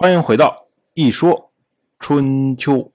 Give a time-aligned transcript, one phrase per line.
[0.00, 1.52] 欢迎回到一说
[1.98, 2.92] 春秋。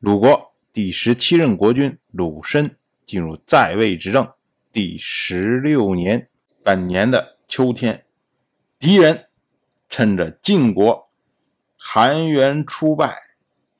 [0.00, 2.76] 鲁国第十七任国君鲁申
[3.06, 4.28] 进入在位执政
[4.72, 6.28] 第十六年，
[6.64, 8.06] 本年的秋天，
[8.80, 9.26] 敌人
[9.88, 11.08] 趁着晋国
[11.76, 13.16] 韩元出败，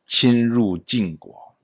[0.07, 1.57] 侵入晋国。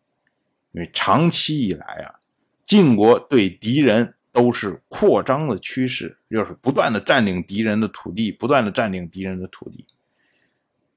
[0.72, 2.18] 因为长期以来啊，
[2.66, 9.86] 晋国对敌人都是扩张的趋势，就是不断的占领敌人的土地，不断的占领敌人的土地。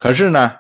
[0.04, 0.58] 可是呢，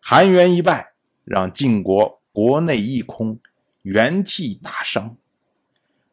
[0.00, 3.38] 韩元一败，让晋国国内一空，
[3.82, 5.14] 元气大伤，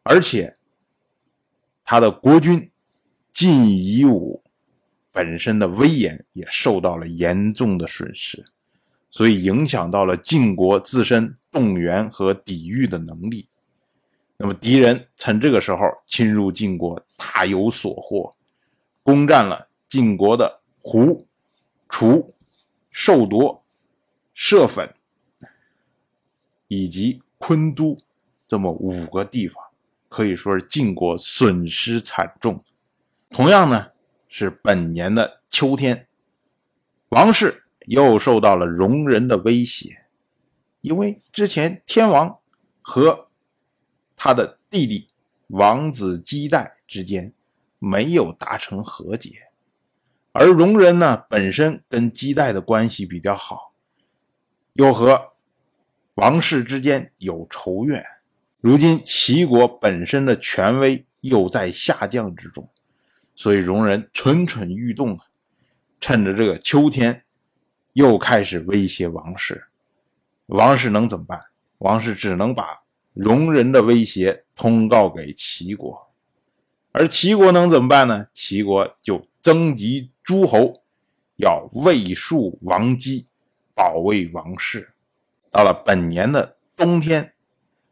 [0.03, 0.57] 而且
[1.85, 2.69] 他的国君
[3.31, 4.43] 晋夷吾
[5.13, 8.45] 本身的威严也受到了严重的损失，
[9.09, 13.47] 所以影响到了晋国自身动员和抵御的能力。
[14.35, 18.35] 那么敌人趁这个时候侵入晋国，大有所获，
[19.03, 21.25] 攻占了晋国的胡、
[21.87, 22.32] 楚。
[22.93, 23.65] 寿夺、
[24.33, 24.95] 射粉
[26.67, 27.99] 以及昆都
[28.47, 29.61] 这么五个地方，
[30.07, 32.63] 可以说是晋国损失惨重。
[33.29, 33.91] 同样呢，
[34.29, 36.07] 是本年的秋天，
[37.09, 40.05] 王室又受到了戎人的威胁，
[40.81, 42.39] 因为之前天王
[42.81, 43.29] 和
[44.15, 45.09] 他的弟弟
[45.47, 47.33] 王子姬代之间
[47.79, 49.51] 没有达成和解。
[50.33, 53.75] 而戎人呢，本身跟姬代的关系比较好，
[54.73, 55.33] 又和
[56.15, 58.03] 王室之间有仇怨。
[58.59, 62.67] 如今齐国本身的权威又在下降之中，
[63.35, 65.25] 所以戎人蠢蠢欲动啊！
[65.99, 67.23] 趁着这个秋天，
[67.93, 69.65] 又开始威胁王室。
[70.47, 71.39] 王室能怎么办？
[71.77, 72.81] 王室只能把
[73.13, 76.11] 戎人的威胁通告给齐国，
[76.91, 78.27] 而齐国能怎么办呢？
[78.33, 80.09] 齐国就征集。
[80.23, 80.83] 诸侯
[81.35, 83.27] 要卫戍王姬，
[83.75, 84.93] 保卫王室。
[85.51, 87.33] 到了本年的冬天，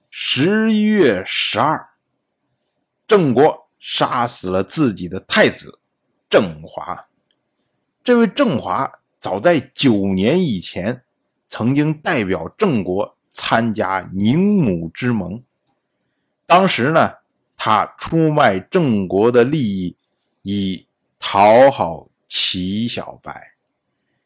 [0.10, 1.90] 十一月十二，
[3.06, 5.80] 郑国杀死了自己的太子
[6.30, 7.02] 郑华。
[8.04, 11.04] 这位郑华早在九年以前，
[11.50, 15.44] 曾经代表郑国参加宁母之盟。
[16.48, 17.16] 当时呢，
[17.58, 19.98] 他出卖郑国的利益，
[20.44, 20.88] 以
[21.20, 22.08] 讨好。
[22.52, 23.54] 齐小白，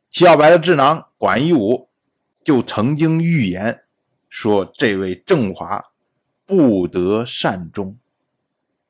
[0.10, 1.90] 齐小白的智囊管夷吾
[2.44, 3.84] 就曾经预言
[4.28, 5.84] 说，这位郑华
[6.44, 8.00] 不得善终。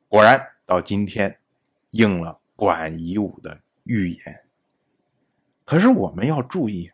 [0.07, 1.40] 果然，到今天
[1.90, 4.46] 应了管夷吾的预言。
[5.66, 6.90] 可是我们要注意，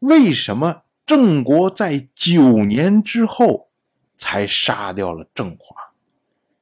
[0.00, 3.70] 为什么郑国在九年之后
[4.18, 5.74] 才杀掉了郑华？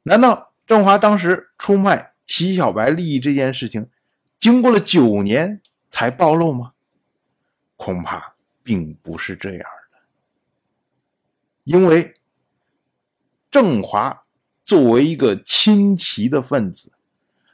[0.04, 3.90] 难道郑华当时出卖齐小白利益这件事情？
[4.38, 5.60] 经过了九年
[5.90, 6.72] 才暴露吗？
[7.76, 9.98] 恐怕并不是这样的。
[11.64, 12.14] 因为
[13.50, 14.24] 郑华
[14.64, 16.92] 作为一个亲齐的分子，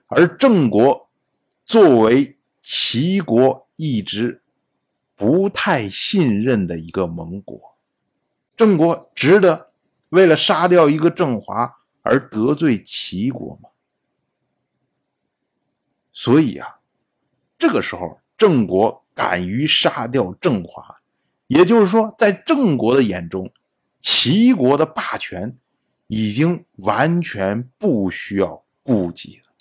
[0.07, 1.09] 而郑国
[1.65, 4.43] 作为齐国一直
[5.15, 7.77] 不太信任的一个盟国，
[8.57, 9.73] 郑国值得
[10.11, 13.71] 为了杀掉一个郑华而得罪齐国吗？
[16.17, 16.79] 所以啊，
[17.59, 20.97] 这个时候郑国敢于杀掉郑华，
[21.49, 23.53] 也就是说，在郑国的眼中，
[23.99, 25.59] 齐国的霸权
[26.07, 29.53] 已经完全不需要顾及了。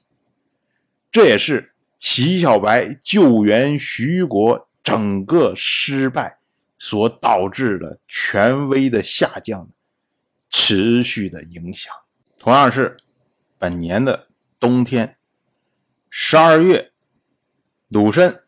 [1.11, 6.37] 这也是齐小白救援徐国整个失败
[6.77, 9.69] 所导致的权威的下降
[10.51, 11.91] 持续的影响。
[12.37, 12.97] 同样是
[13.57, 14.27] 本年的
[14.59, 15.17] 冬天。
[16.15, 16.91] 十二月，
[17.87, 18.43] 鲁申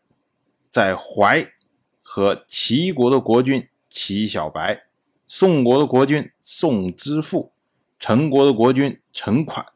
[0.70, 1.44] 在淮
[2.00, 4.84] 和齐国的国君齐小白、
[5.26, 7.52] 宋国的国君宋之父、
[7.98, 9.66] 陈国的国君陈款、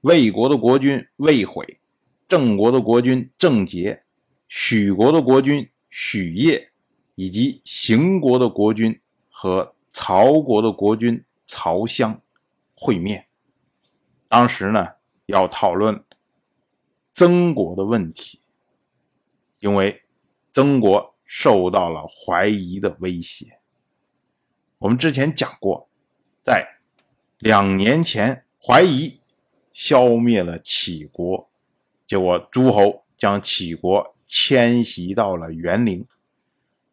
[0.00, 1.78] 魏国的国君魏悔、
[2.26, 4.02] 郑国的国君郑杰、
[4.48, 6.72] 许国的国君许业，
[7.14, 12.20] 以及邢国的国君和曹国的国君曹襄
[12.74, 13.28] 会面。
[14.26, 14.94] 当时呢，
[15.26, 16.04] 要讨论。
[17.18, 18.40] 曾国的问题，
[19.58, 20.04] 因为
[20.54, 23.58] 曾国受到了怀疑的威胁。
[24.78, 25.90] 我们之前讲过，
[26.44, 26.78] 在
[27.40, 29.18] 两年前，怀疑
[29.72, 31.50] 消灭了杞国，
[32.06, 36.06] 结果诸侯将杞国迁徙到了园陵，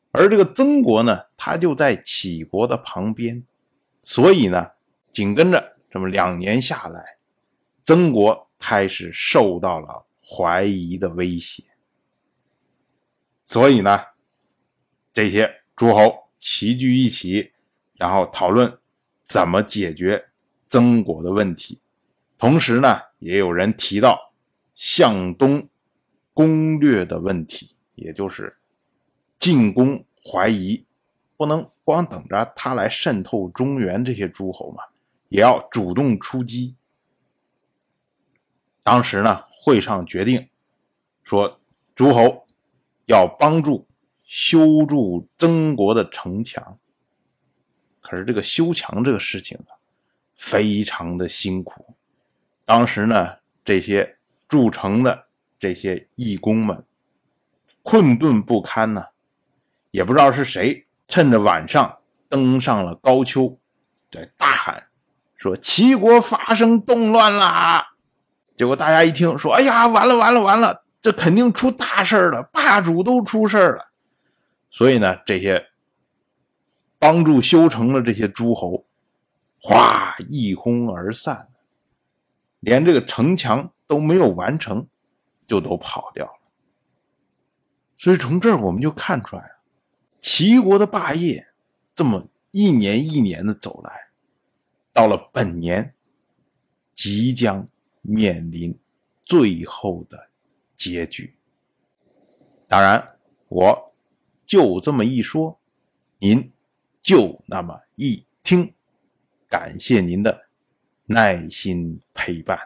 [0.09, 3.45] 而这个曾国呢，他就在杞国的旁边，
[4.01, 4.71] 所以呢，
[5.11, 7.19] 紧跟着这么两年下来，
[7.85, 10.04] 曾国开始受到了。
[10.27, 11.63] 怀疑的威胁，
[13.43, 14.01] 所以呢，
[15.13, 17.51] 这些诸侯齐聚一起，
[17.93, 18.79] 然后讨论
[19.23, 20.29] 怎么解决
[20.67, 21.79] 曾国的问题。
[22.39, 24.33] 同时呢，也有人提到
[24.73, 25.69] 向东
[26.33, 28.57] 攻略的问题，也就是
[29.39, 30.85] 进攻怀疑，
[31.37, 34.83] 不能光等着他来渗透中原这些诸侯嘛，
[35.29, 36.75] 也要主动出击。
[38.83, 40.47] 当时呢，会上决定
[41.23, 41.59] 说，
[41.95, 42.45] 诸侯
[43.05, 43.87] 要帮助
[44.23, 46.77] 修筑曾国的城墙。
[47.99, 49.81] 可是这个修墙这个事情啊，
[50.35, 51.95] 非常的辛苦。
[52.63, 56.85] 当时呢，这些筑城的这些义工们
[57.81, 59.07] 困顿不堪呢，
[59.89, 61.97] 也不知道是谁趁着晚上
[62.29, 63.57] 登上了高丘，
[64.11, 64.83] 在大喊
[65.35, 67.93] 说：“齐国发生动乱啦！”
[68.55, 73.91] 结果大家一听说：“哎呀，完了完了完了，这肯定出大事了，霸主都出事了。”
[74.71, 75.67] 所以呢，这些
[76.97, 78.85] 帮助修城的这些诸侯，
[79.59, 81.49] 哗一哄而散。
[82.59, 84.87] 连这个城墙都没有完成，
[85.45, 86.31] 就都跑掉了。
[87.95, 89.49] 所以从这儿我们就看出来了
[90.19, 91.47] 齐国的霸业
[91.93, 94.09] 这么一年一年的走来，
[94.91, 95.93] 到了本年，
[96.95, 97.67] 即将
[98.07, 98.77] 面临
[99.23, 100.29] 最后的
[100.75, 101.35] 结局。
[102.67, 103.17] 当然，
[103.47, 103.93] 我
[104.45, 105.59] 就这么一说，
[106.19, 106.51] 您
[107.01, 108.73] 就那么一听。
[109.47, 110.45] 感谢您的。
[111.07, 112.59] 耐心陪伴。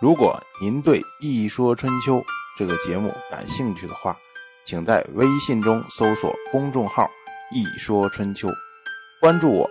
[0.00, 2.16] 如果您对《一说春秋》
[2.56, 4.16] 这个节目感兴趣的话，
[4.64, 7.06] 请在微信中搜索公众号
[7.52, 8.48] “一说春秋”，
[9.20, 9.70] 关注我。